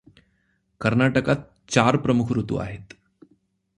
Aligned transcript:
कर्नाटकात 0.81 1.35
चार 1.69 1.97
प्रमुख 1.97 2.31
ऋतू 2.31 2.55
आहेत. 2.55 2.93